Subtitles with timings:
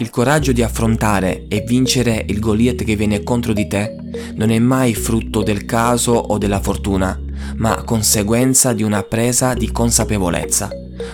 [0.00, 3.96] Il coraggio di affrontare e vincere il Goliath che viene contro di te
[4.36, 7.20] non è mai frutto del caso o della fortuna,
[7.56, 10.68] ma conseguenza di una presa di consapevolezza.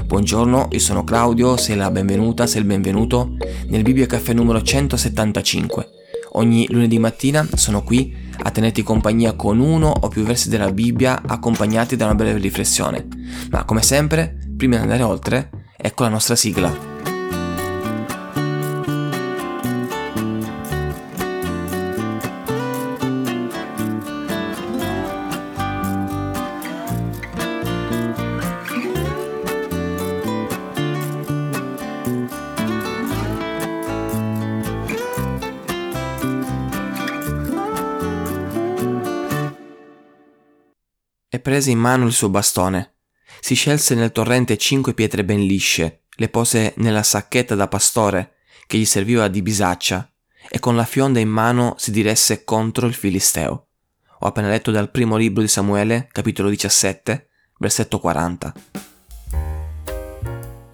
[0.05, 3.37] Buongiorno, io sono Claudio, sei la benvenuta, sei il benvenuto
[3.69, 5.89] nel Bibbia Caffè numero 175.
[6.33, 11.23] Ogni lunedì mattina sono qui a tenerti compagnia con uno o più versi della Bibbia
[11.25, 13.07] accompagnati da una breve riflessione.
[13.51, 16.94] Ma come sempre, prima di andare oltre, ecco la nostra sigla.
[41.45, 42.95] Prese in mano il suo bastone.
[43.39, 48.79] Si scelse nel torrente cinque pietre ben lisce, le pose nella sacchetta da pastore che
[48.79, 50.11] gli serviva di bisaccia
[50.49, 53.67] e con la fionda in mano si diresse contro il Filisteo.
[54.21, 58.55] Ho appena letto dal primo libro di Samuele, capitolo 17, versetto 40.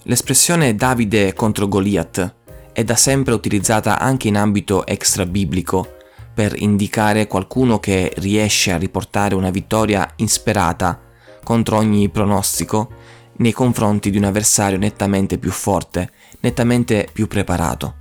[0.05, 2.37] L'espressione Davide contro Goliath
[2.73, 5.97] è da sempre utilizzata anche in ambito extra biblico
[6.33, 11.01] per indicare qualcuno che riesce a riportare una vittoria insperata
[11.43, 12.91] contro ogni pronostico
[13.37, 17.95] nei confronti di un avversario nettamente più forte, nettamente più preparato.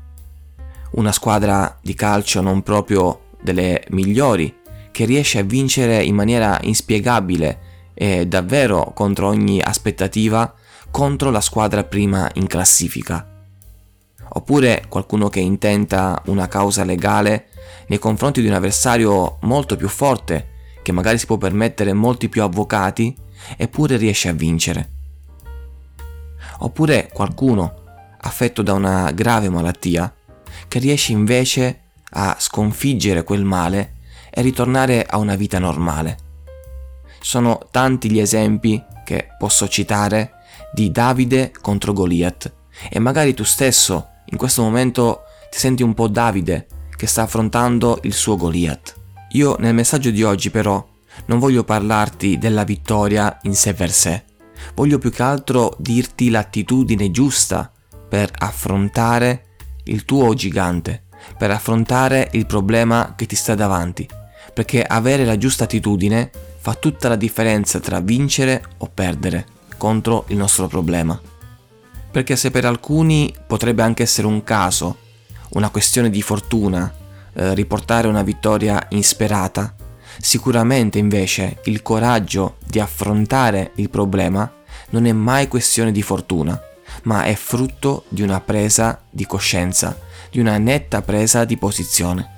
[0.91, 4.57] Una squadra di calcio non proprio delle migliori,
[4.91, 7.59] che riesce a vincere in maniera inspiegabile
[7.93, 10.53] e davvero contro ogni aspettativa
[10.91, 13.38] contro la squadra prima in classifica.
[14.31, 17.47] Oppure qualcuno che intenta una causa legale
[17.87, 20.47] nei confronti di un avversario molto più forte,
[20.83, 23.15] che magari si può permettere molti più avvocati,
[23.57, 24.89] eppure riesce a vincere.
[26.59, 27.73] Oppure qualcuno
[28.21, 30.13] affetto da una grave malattia,
[30.67, 33.95] che riesce invece a sconfiggere quel male
[34.29, 36.17] e ritornare a una vita normale.
[37.19, 40.33] Sono tanti gli esempi che posso citare
[40.71, 42.53] di Davide contro Goliath
[42.89, 47.99] e magari tu stesso in questo momento ti senti un po' Davide che sta affrontando
[48.03, 48.95] il suo Goliath.
[49.31, 50.85] Io nel messaggio di oggi però
[51.25, 54.23] non voglio parlarti della vittoria in sé per sé,
[54.75, 57.71] voglio più che altro dirti l'attitudine giusta
[58.07, 59.45] per affrontare
[59.85, 61.03] il tuo gigante,
[61.37, 64.07] per affrontare il problema che ti sta davanti,
[64.53, 69.45] perché avere la giusta attitudine fa tutta la differenza tra vincere o perdere
[69.77, 71.19] contro il nostro problema.
[72.11, 75.07] Perché se per alcuni potrebbe anche essere un caso
[75.49, 76.93] una questione di fortuna,
[77.33, 79.73] eh, riportare una vittoria insperata.
[80.19, 84.51] Sicuramente invece il coraggio di affrontare il problema
[84.89, 86.59] non è mai questione di fortuna,
[87.03, 89.97] ma è frutto di una presa di coscienza,
[90.29, 92.37] di una netta presa di posizione.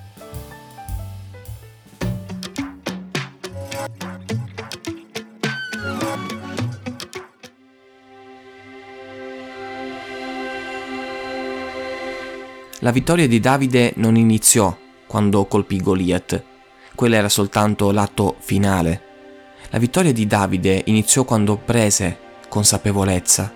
[12.82, 14.76] La vittoria di Davide non iniziò
[15.06, 16.42] quando colpì Goliath,
[16.96, 19.02] quello era soltanto l'atto finale.
[19.70, 23.54] La vittoria di Davide iniziò quando prese consapevolezza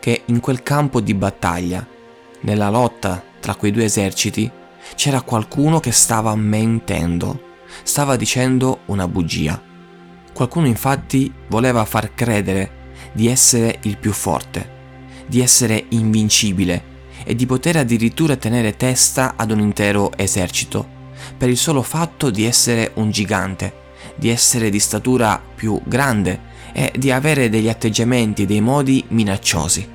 [0.00, 1.86] che in quel campo di battaglia,
[2.40, 4.50] nella lotta tra quei due eserciti,
[4.96, 9.62] c'era qualcuno che stava mentendo, stava dicendo una bugia.
[10.32, 14.70] Qualcuno infatti voleva far credere di essere il più forte,
[15.28, 16.94] di essere invincibile
[17.24, 20.86] e di poter addirittura tenere testa ad un intero esercito,
[21.36, 23.84] per il solo fatto di essere un gigante,
[24.14, 29.94] di essere di statura più grande e di avere degli atteggiamenti e dei modi minacciosi.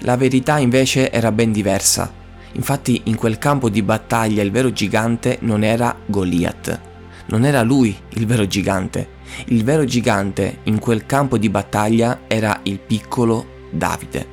[0.00, 2.12] La verità invece era ben diversa.
[2.54, 6.80] Infatti in quel campo di battaglia il vero gigante non era Goliath.
[7.26, 9.20] Non era lui il vero gigante.
[9.46, 14.31] Il vero gigante in quel campo di battaglia era il piccolo Davide.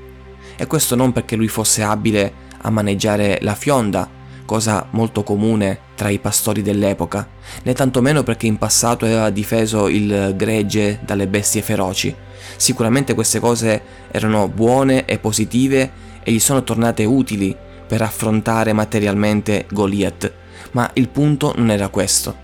[0.61, 2.33] E questo non perché lui fosse abile
[2.63, 4.09] a maneggiare la fionda,
[4.43, 7.25] cosa molto comune tra i pastori dell'epoca,
[7.63, 12.13] né tantomeno perché in passato aveva difeso il gregge dalle bestie feroci.
[12.57, 15.91] Sicuramente queste cose erano buone e positive
[16.21, 17.55] e gli sono tornate utili
[17.87, 20.29] per affrontare materialmente Goliath,
[20.71, 22.35] ma il punto non era questo.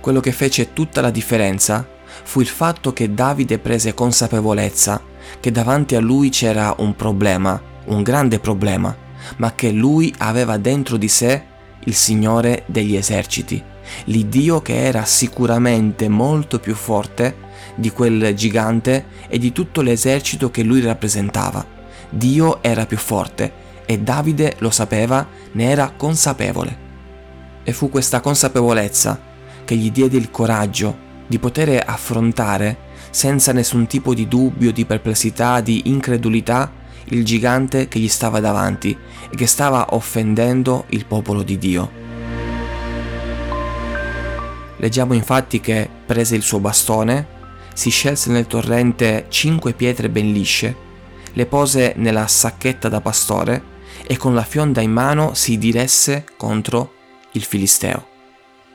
[0.00, 5.00] Quello che fece tutta la differenza fu il fatto che Davide prese consapevolezza
[5.40, 8.94] che davanti a lui c'era un problema, un grande problema,
[9.36, 11.42] ma che lui aveva dentro di sé
[11.84, 13.62] il Signore degli eserciti,
[14.04, 20.62] l'Iddio che era sicuramente molto più forte di quel gigante e di tutto l'esercito che
[20.62, 21.64] lui rappresentava.
[22.10, 26.86] Dio era più forte e Davide lo sapeva, ne era consapevole.
[27.62, 29.20] E fu questa consapevolezza
[29.64, 35.60] che gli diede il coraggio di poter affrontare senza nessun tipo di dubbio, di perplessità,
[35.60, 36.72] di incredulità
[37.10, 38.96] il gigante che gli stava davanti
[39.30, 41.90] e che stava offendendo il popolo di Dio.
[44.76, 47.36] Leggiamo infatti che prese il suo bastone,
[47.74, 50.76] si scelse nel torrente cinque pietre ben lisce,
[51.32, 53.76] le pose nella sacchetta da pastore
[54.06, 56.92] e con la fionda in mano si diresse contro
[57.32, 58.06] il Filisteo.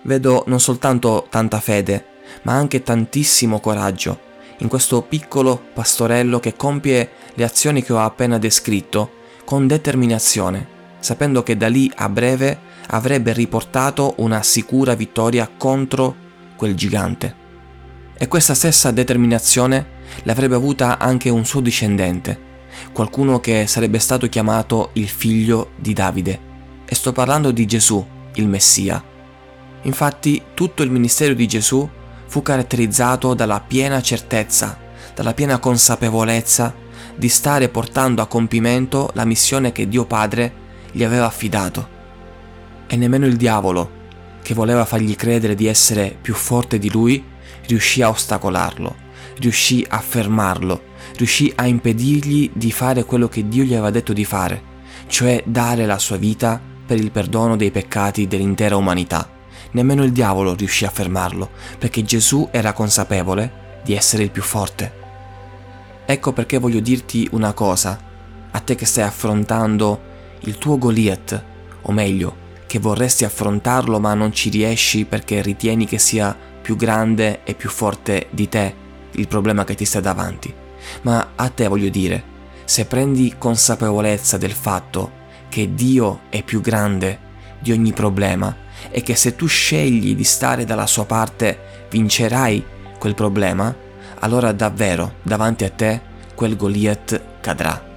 [0.03, 2.05] Vedo non soltanto tanta fede,
[2.43, 4.31] ma anche tantissimo coraggio
[4.63, 10.67] in questo piccolo pastorello che compie le azioni che ho appena descritto con determinazione,
[10.99, 16.15] sapendo che da lì a breve avrebbe riportato una sicura vittoria contro
[16.55, 17.41] quel gigante.
[18.17, 22.51] E questa stessa determinazione l'avrebbe avuta anche un suo discendente,
[22.93, 26.51] qualcuno che sarebbe stato chiamato il figlio di Davide.
[26.85, 28.05] E sto parlando di Gesù,
[28.35, 29.03] il Messia.
[29.81, 31.89] Infatti tutto il ministero di Gesù
[32.33, 34.75] fu caratterizzato dalla piena certezza,
[35.13, 36.73] dalla piena consapevolezza
[37.15, 40.51] di stare portando a compimento la missione che Dio Padre
[40.91, 41.87] gli aveva affidato.
[42.87, 43.87] E nemmeno il diavolo,
[44.41, 47.23] che voleva fargli credere di essere più forte di lui,
[47.67, 48.95] riuscì a ostacolarlo,
[49.37, 50.81] riuscì a fermarlo,
[51.17, 54.59] riuscì a impedirgli di fare quello che Dio gli aveva detto di fare,
[55.05, 59.41] cioè dare la sua vita per il perdono dei peccati dell'intera umanità.
[59.71, 65.01] Nemmeno il diavolo riuscì a fermarlo, perché Gesù era consapevole di essere il più forte.
[66.05, 67.99] Ecco perché voglio dirti una cosa,
[68.51, 70.11] a te che stai affrontando
[70.41, 71.43] il tuo Goliath,
[71.81, 77.43] o meglio, che vorresti affrontarlo ma non ci riesci perché ritieni che sia più grande
[77.43, 78.73] e più forte di te
[79.11, 80.53] il problema che ti sta davanti.
[81.01, 82.23] Ma a te voglio dire,
[82.65, 87.19] se prendi consapevolezza del fatto che Dio è più grande
[87.59, 88.55] di ogni problema
[88.89, 92.63] e che se tu scegli di stare dalla sua parte vincerai
[92.97, 93.75] quel problema,
[94.19, 96.01] allora davvero davanti a te
[96.35, 97.91] quel Goliath cadrà.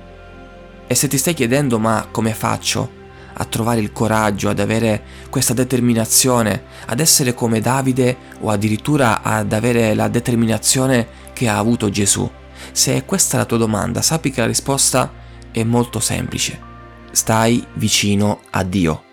[0.87, 3.05] E se ti stai chiedendo ma come faccio
[3.39, 9.53] a trovare il coraggio, ad avere questa determinazione, ad essere come Davide o addirittura ad
[9.53, 12.29] avere la determinazione che ha avuto Gesù,
[12.73, 15.13] se è questa la tua domanda, sappi che la risposta
[15.51, 16.59] è molto semplice.
[17.11, 19.06] Stai vicino a Dio.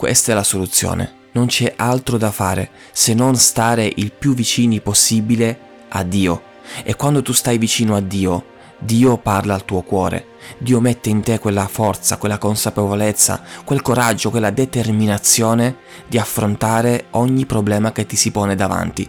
[0.00, 1.28] Questa è la soluzione.
[1.32, 5.58] Non c'è altro da fare se non stare il più vicini possibile
[5.90, 6.42] a Dio.
[6.82, 8.46] E quando tu stai vicino a Dio,
[8.78, 10.28] Dio parla al tuo cuore.
[10.56, 15.76] Dio mette in te quella forza, quella consapevolezza, quel coraggio, quella determinazione
[16.08, 19.06] di affrontare ogni problema che ti si pone davanti.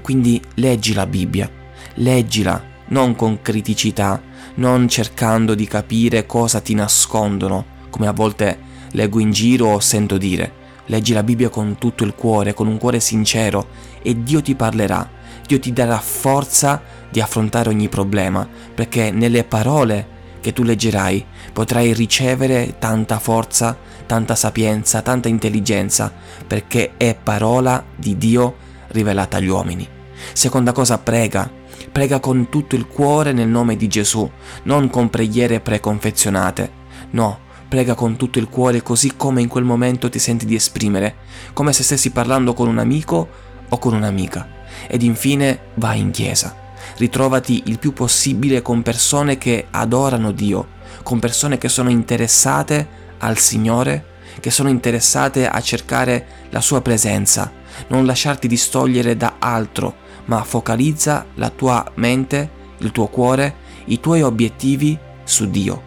[0.00, 1.50] Quindi leggi la Bibbia,
[1.96, 4.18] leggila non con criticità,
[4.54, 10.16] non cercando di capire cosa ti nascondono, come a volte leggo in giro o sento
[10.18, 10.60] dire.
[10.86, 13.66] Leggi la Bibbia con tutto il cuore, con un cuore sincero
[14.02, 15.08] e Dio ti parlerà,
[15.46, 21.92] Dio ti darà forza di affrontare ogni problema, perché nelle parole che tu leggerai potrai
[21.92, 26.12] ricevere tanta forza, tanta sapienza, tanta intelligenza,
[26.46, 28.56] perché è parola di Dio
[28.88, 29.86] rivelata agli uomini.
[30.32, 31.60] Seconda cosa, prega,
[31.92, 34.28] Prega con tutto il cuore nel nome di Gesù,
[34.64, 36.80] non con preghiere preconfezionate.
[37.10, 37.40] No,
[37.72, 41.14] prega con tutto il cuore così come in quel momento ti senti di esprimere,
[41.54, 43.26] come se stessi parlando con un amico
[43.66, 44.46] o con un'amica.
[44.86, 46.54] Ed infine vai in chiesa.
[46.98, 50.68] Ritrovati il più possibile con persone che adorano Dio,
[51.02, 52.86] con persone che sono interessate
[53.20, 54.04] al Signore,
[54.38, 57.50] che sono interessate a cercare la sua presenza,
[57.86, 59.94] non lasciarti distogliere da altro,
[60.26, 62.50] ma focalizza la tua mente,
[62.80, 63.54] il tuo cuore,
[63.86, 65.82] i tuoi obiettivi su Dio.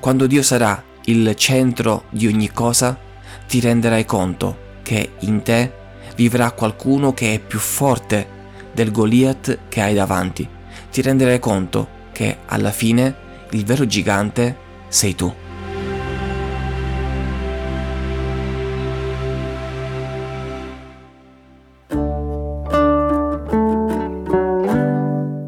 [0.00, 2.98] Quando Dio sarà il centro di ogni cosa,
[3.48, 5.72] ti renderai conto che in te
[6.16, 8.40] vivrà qualcuno che è più forte
[8.72, 10.48] del Goliath che hai davanti.
[10.90, 13.14] Ti renderai conto che alla fine
[13.50, 14.56] il vero gigante
[14.88, 15.32] sei tu.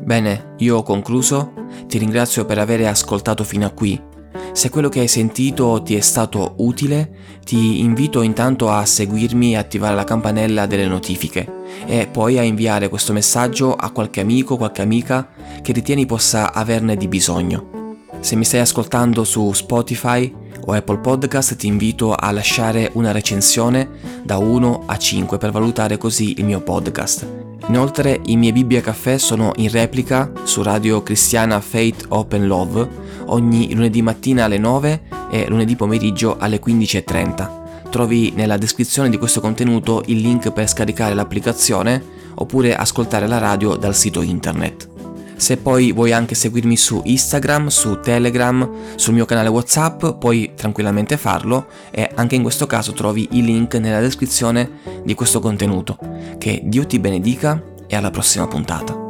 [0.05, 1.53] Bene, io ho concluso,
[1.87, 4.13] ti ringrazio per aver ascoltato fino a qui.
[4.55, 7.11] Se quello che hai sentito ti è stato utile,
[7.45, 12.89] ti invito intanto a seguirmi e attivare la campanella delle notifiche e poi a inviare
[12.89, 15.29] questo messaggio a qualche amico, qualche amica
[15.61, 18.03] che ritieni possa averne di bisogno.
[18.21, 20.33] Se mi stai ascoltando su Spotify
[20.67, 23.89] o Apple Podcast ti invito a lasciare una recensione
[24.23, 27.27] da 1 a 5 per valutare così il mio podcast.
[27.67, 33.75] Inoltre i miei Bibbia Caffè sono in replica su Radio Cristiana Faith Open Love ogni
[33.75, 37.91] lunedì mattina alle 9 e lunedì pomeriggio alle 15.30.
[37.91, 42.03] Trovi nella descrizione di questo contenuto il link per scaricare l'applicazione
[42.35, 44.89] oppure ascoltare la radio dal sito internet.
[45.37, 51.17] Se poi vuoi anche seguirmi su Instagram, su Telegram, sul mio canale WhatsApp, puoi tranquillamente
[51.17, 54.71] farlo e anche in questo caso trovi i link nella descrizione
[55.05, 55.99] di questo contenuto.
[56.39, 59.04] Che Dio ti benedica e alla prossima puntata.